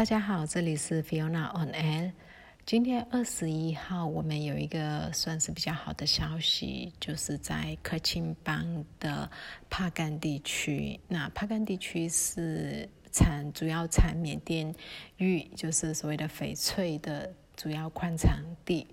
[0.00, 2.12] 大家好，这里是 Fiona on L。
[2.64, 9.30] 今天二十一号，我们有一个算是比较好的消息，就是在克钦邦的
[9.68, 10.98] 帕干地区。
[11.06, 14.74] 那帕干地区是产主要产缅甸
[15.18, 18.86] 玉，就是所谓的翡翠的主要矿产地。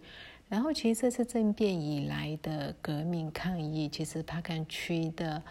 [0.49, 5.41] 然后，其实这次政变以来的革命抗议，其实帕干区的。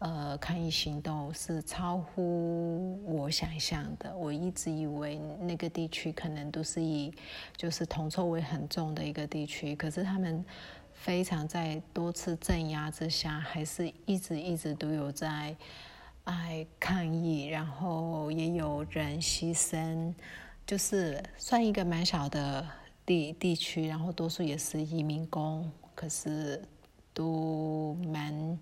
[0.00, 4.14] 呃，抗议行动是超乎我想象的。
[4.14, 7.10] 我一直以为那个地区可能都是以
[7.56, 10.44] 就是铜臭味很重的一个地区，可是他们
[10.92, 15.56] 非常在多次镇压之下，还是一直一直都有在
[16.24, 20.12] 爱抗议，然后也有人牺牲，
[20.66, 22.66] 就是算一个蛮小的
[23.06, 26.60] 地地区，然后多数也是移民工，可是
[27.14, 28.58] 都蛮。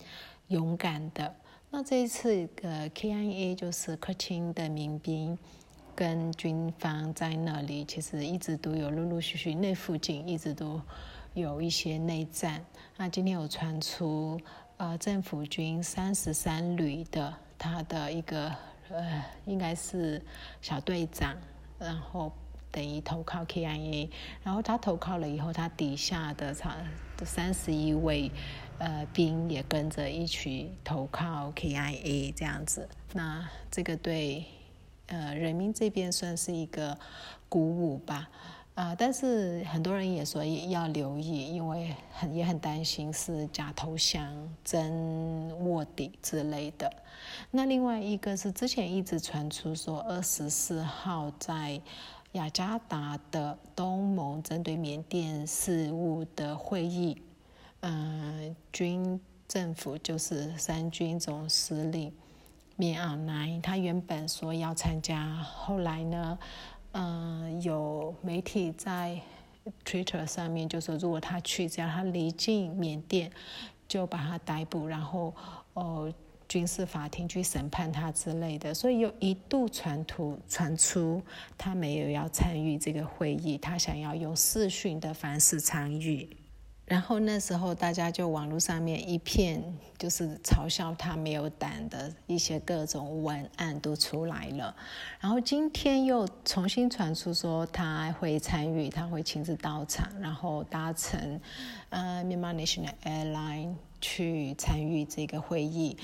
[0.53, 1.35] 勇敢的。
[1.71, 5.39] 那这一次，呃，KIA 就是克钦的民兵
[5.97, 10.79] 跟军方在那里，其实一直都有陆陆续续，那附近一直都
[11.33, 12.63] 有一些内战。
[12.99, 14.39] 那今天有传出，
[14.77, 18.55] 呃，政府军三十三旅的他的一个
[18.91, 20.21] 呃，应该是
[20.61, 21.35] 小队长，
[21.79, 22.31] 然后
[22.71, 24.11] 等于投靠 KIA，
[24.43, 26.77] 然后他投靠了以后，他底下的他
[27.25, 28.31] 三十一位。
[28.85, 34.45] 呃，兵也跟着一起投靠 KIA 这样子，那这个对
[35.07, 36.99] 呃人民这边算是一个
[37.49, 38.29] 鼓舞吧，
[38.75, 44.27] 啊，但是很多人也说要留意，因为很也很担心是假投降、
[44.65, 44.91] 真
[45.65, 46.93] 卧底之类的。
[47.53, 51.81] 那另外一个是之前一直传出说，二十四号在
[52.33, 57.23] 雅加达的东盟针对缅甸事务的会议。
[57.85, 62.13] 嗯，军政府就是三军总司令
[62.77, 66.39] 棉昂莱，他原本说要参加，后来呢，
[66.93, 69.21] 嗯，有媒体在
[69.85, 73.31] Twitter 上面就说，如果他去，只要他离境缅甸，
[73.87, 75.35] 就把他逮捕，然后
[75.75, 76.13] 哦，
[76.49, 81.23] 军事法庭去审判他之类的，所以有一度传图传出
[81.57, 86.29] 他没有要参与这个会议，他想要用视讯的方式参与。
[86.93, 89.65] 然后那时候大家就网络上面一片
[89.97, 94.77] 就是嘲笑他没有胆的一些各种文案都出来了，
[95.19, 101.41] 然后今天又重新传出说他会参与，他会亲自到场，然后搭乘
[101.89, 105.97] 呃 Myanmar National Airline 去参与这个会议。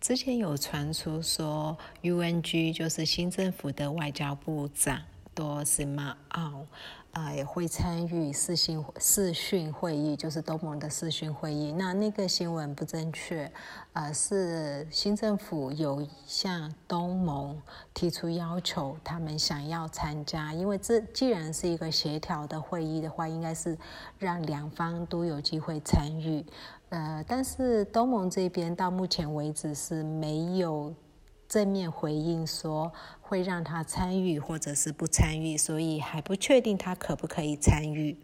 [0.00, 5.02] 之前有传出说 UNG 就是新政府的外交部长
[5.34, 6.64] 多斯马奥。
[7.12, 11.72] 啊，也会参与视讯视讯会议，就是东盟的视讯会议。
[11.72, 13.50] 那那个新闻不正确，
[13.94, 17.60] 呃，是新政府有向东盟
[17.92, 23.76] 提出要求，他们想要参加，因为这既然是一个协调的会议的话，应该是
[24.18, 26.44] 让两方都有机会参与。
[26.90, 30.94] 呃，但是东盟这边到目前为止是没有。
[31.48, 32.92] 正面回应说
[33.22, 38.16] 会让他参与或者是不参与，所以还不确定他可不可以参与。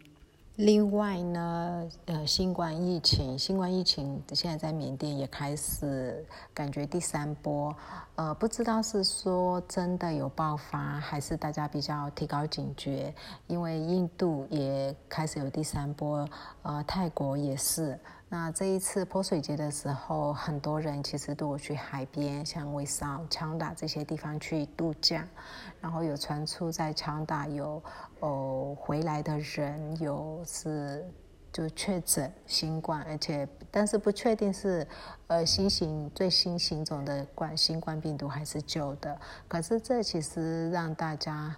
[0.57, 7.75] 另外呢，呃，新冠疫情，新冠疫情现在在缅甸也开始感觉第三波，
[8.15, 13.13] 呃，不知道是说真的有爆发，还是大家比较提高警觉，
[13.47, 16.25] 因为印度也开始有第三波，
[16.61, 17.99] 呃，泰国也是。
[18.27, 25.25] 那这一次泼水节的时候，很多人其实都有去海边，像威少、强打这些地方去度假。
[25.79, 27.81] 然后有传出在强打有
[28.19, 31.05] 哦回来的人有是
[31.53, 34.85] 就确诊新冠，而且但是不确定是
[35.27, 39.17] 呃新型最新型种的冠新冠病毒还是旧的。
[39.47, 41.55] 可是这其实让大家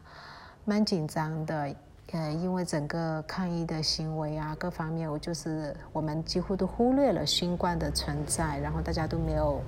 [0.65, 1.73] 蛮紧张的。
[2.13, 9.61] 呃，因为整个抗议的行为啊，各方面，我就是我们几乎都忽略了新冠的存在，然后大家都没有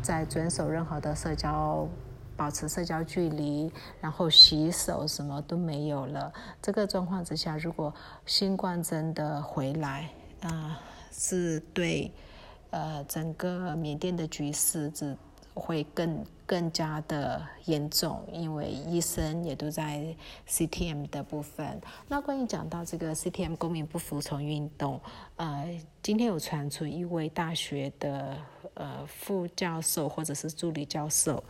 [0.00, 1.86] 在遵守任何的社交，
[2.36, 6.32] 保持社交距离，然后洗手什么都没有了。
[6.60, 7.92] 这个状况之下，如果
[8.26, 10.08] 新冠真的回来
[10.42, 10.78] 啊，
[11.10, 12.12] 是对
[12.70, 15.16] 呃整个缅甸的局势只。
[15.54, 20.14] 会更更加的严重，因为医生也都在
[20.46, 21.80] CTM 的部分。
[22.08, 25.00] 那关于讲到这个 CTM 公民不服从运动，
[25.36, 25.66] 呃，
[26.02, 28.36] 今天有传出一位大学的
[28.74, 31.42] 呃副教授或者是助理教授。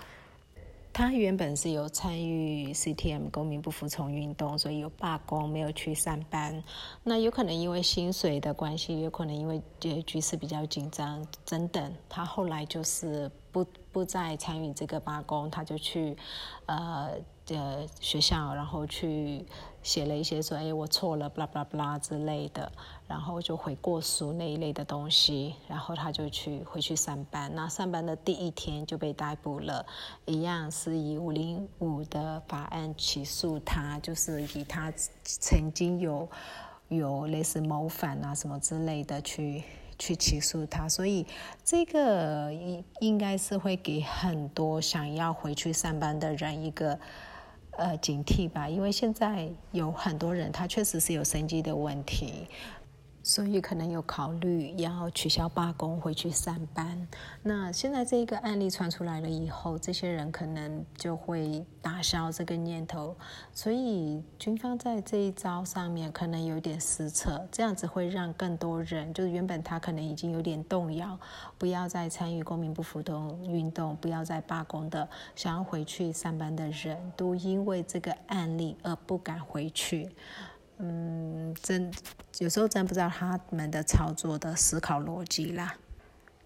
[0.92, 6.62] 他原本是有参与 CTM 公民不服从运动，所以有罢工，没有去上班。
[7.02, 16.16] 那有可能因为薪水的关系，有可能因为局局势比较紧张等等，他后来就是不不再参与这个罢工，他就去
[16.66, 17.10] 呃
[17.48, 19.44] 呃学校，然后去
[19.82, 22.72] 写了一些说，哎，我错了，巴拉巴拉巴拉之类的，
[23.06, 27.54] 然后就悔过书那一类的东西，然后他就去回去上班。
[27.54, 29.84] 那上班的第一天就被逮捕了，
[30.24, 34.90] 一样是以五零五的法案起诉他，就是以他
[35.22, 36.26] 曾经有
[36.88, 39.62] 有类似谋反啊什么之类的去。
[40.02, 41.24] 去起诉他，所以
[41.64, 46.98] 这个应应该是会给很多想要回去上班的人一个
[47.78, 52.48] 呃警惕吧，因为现在有很多人他确实是有生计的问题。
[53.22, 57.08] 所以可能有考虑要取消罢工，回去上班。
[57.42, 63.16] 那现在这一个案例传出来了以后，这些人可能就会打消这个念头。
[63.52, 71.18] 所以军方在这一招上面可能有点失策，这样子会让更多人，就是原本他可能已经有点动摇，
[71.58, 80.10] 不要再参与公民不服动运动，不要再罢工的，想要回去上班的人都因为这个案例而不敢回去。
[80.78, 81.92] 嗯，真
[82.38, 85.76] 有时候真不知道他们的操作的思考逻辑啦。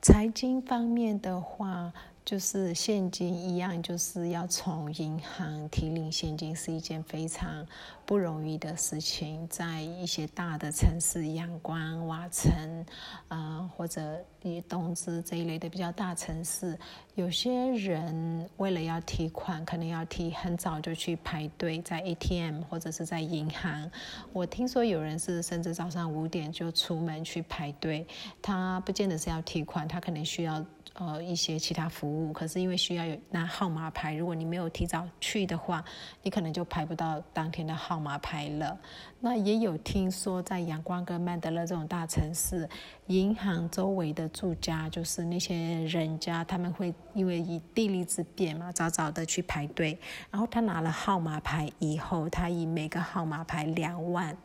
[0.03, 1.93] 财经方面的话。
[2.27, 7.65] 就是现金一样，就是要从银行提领现金是一件非常
[8.05, 9.47] 不容易的事情。
[9.47, 12.85] 在一些大的城市，阳光、瓦城，
[13.29, 16.77] 啊，或者以东芝这一类的比较大城市，
[17.15, 23.89] 有些人为了要提款，可能要提很早就去排队在 ATM 或者是在银行。
[24.33, 28.05] 我听说有人是甚至早上五点就出门去排队，
[28.43, 30.67] 他不见得是要提款，他可能需要。
[30.99, 35.85] 呃，一些其他服务，可是因为需要有拿号码牌，如果你没有提早去的话，
[36.23, 38.79] 你可能就排不到当天的号码牌了。
[39.21, 42.67] 那也有听说，在阳光跟曼德勒这种大城市，
[43.09, 45.55] 银行周围的住家，就是那些
[45.85, 49.99] 人家，他们会因为以地利之便嘛，早早的去排队。
[50.31, 54.37] 然后他拿了号码牌以后，他以每个号码牌两万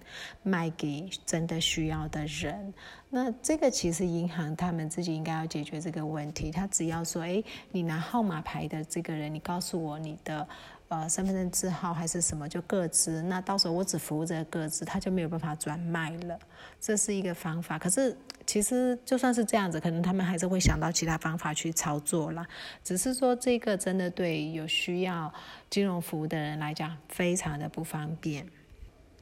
[0.44, 2.74] 卖给真的需要的人。
[3.10, 6.52] 那这个其实银行他们自己应该要解决这个问题。
[6.52, 10.48] 他只要说，哎，你拿号码牌的这个人，你告诉我你的。
[10.92, 13.22] 呃，身份证字号还是什么，就各自。
[13.22, 16.38] 那到时候我只服务这个各自，他就没有办法转卖了。
[16.82, 17.80] 这是一个方法。
[17.80, 18.14] 可是
[18.46, 22.46] 其实就算是这样子，可能他们还是会想到其他方法去操作啦。
[22.84, 25.34] 只是说这个真的对有需要
[25.70, 28.46] 金融服务的人来讲，非常的不方便。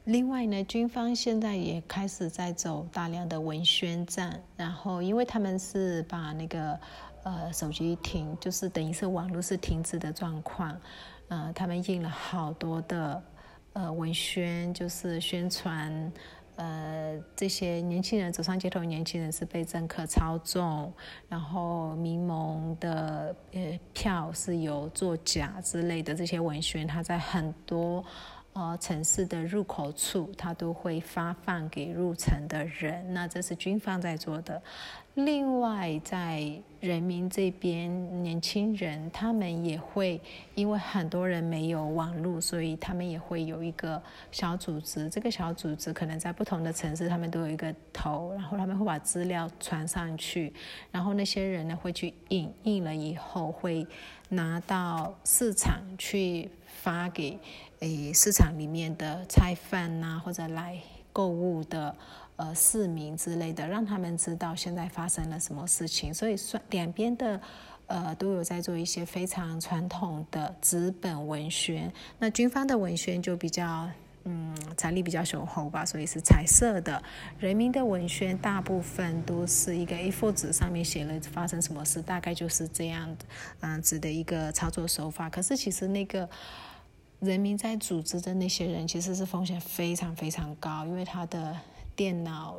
[0.06, 6.76] 另外呢，军方现在也开始在走大量的文宣战，然后因为他们是把那个
[7.22, 10.76] 呃手机停，就是等于是网络是停止的状况。
[11.30, 13.22] 呃，他们印了好多的
[13.72, 16.12] 呃文宣，就是宣传
[16.56, 20.92] 呃这些年轻人走上街头，年轻人是被政客操纵，
[21.28, 28.04] 然后民盟的呃票是有作假之类的这些文宣，他在很多。
[28.52, 33.14] 呃，城市的入口处，他都会发放给入城的人。
[33.14, 34.60] 那这是军方在做的。
[35.24, 40.20] 另外，在人民这边，年轻人他们也会，
[40.54, 45.08] 因为很多人没有网络，所以他们也会有一个小组织。
[45.08, 50.52] 这个小组织可能在不同的城市，他们都有一个头，然后他们会把资料传上去，
[50.90, 53.86] 然后那些人呢会去印，印了以后会
[54.30, 57.38] 拿到市场去发给。
[57.80, 60.78] 诶，市场里面的菜贩呐，或者来
[61.12, 61.94] 购物的
[62.36, 66.12] 呃市民之类的，让他们知道现在发生了什么事情。
[66.12, 67.40] 所以双两边的
[67.86, 71.92] 呃都有在做一些非常传统的纸本文宣。
[72.18, 73.88] 那军方的文宣就比较
[74.24, 77.02] 嗯财力比较雄厚吧，所以是彩色的。
[77.38, 83.16] 人民的文宣大部分都是一个 A4 纸上面写了发生什么事，大概就是这样
[83.60, 85.28] 嗯子的一个操作手法。
[85.28, 86.28] 可是其实那个。
[87.20, 91.56] 人民在组织的那些人其实是风险非常非常高，因为他的
[91.94, 92.58] 电脑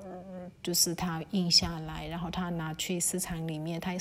[0.62, 3.96] 就是他印下来，然后他拿去市场里面，他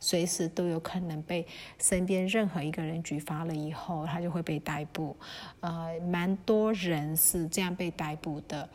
[0.00, 1.46] 随时都有可能被
[1.78, 5.14] 身边任何一个人举发了以后，他就会被逮捕。
[5.60, 8.66] 呃，蛮多人是这样被逮捕的。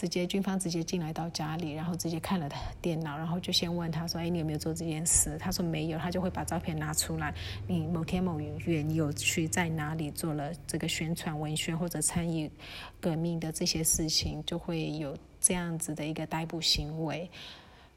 [0.00, 7.34] 直接军方直接进来到家里，然后直接看了他电脑，然后就先问他说：“哎，你有没有做这件事？”他说没有，他就会把照片拿出来。
[7.66, 12.50] 你某天某月你有去在哪里做了这个宣传文宣或者参与
[12.98, 17.28] 革命的这些事情，就会有这样子的一个逮捕行为。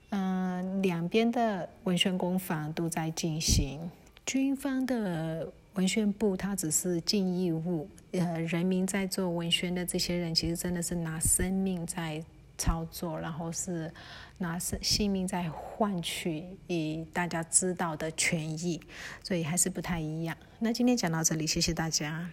[0.10, 3.80] 嗯，两边的文宣工坊都在进行，
[4.26, 5.52] 军方的。
[5.74, 12.24] 文宣部他只是尽义务，呃，人民在做文宣的这些人，其实真的是拿生命在
[12.60, 13.92] 操作，然后是
[14.38, 18.80] 拿生性命在换取以大家知道的权益，
[19.24, 20.38] 所以还是不太一样。
[20.60, 22.30] 那今天讲到这里，谢谢大家。